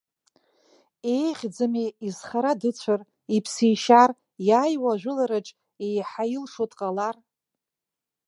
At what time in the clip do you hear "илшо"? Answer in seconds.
6.35-6.65